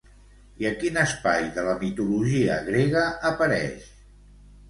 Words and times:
I 0.61 0.67
a 0.67 0.69
quin 0.83 0.95
espai 1.01 1.43
de 1.57 1.65
la 1.67 1.75
mitologia 1.83 2.55
grega 2.69 3.03
apareix? 3.33 3.87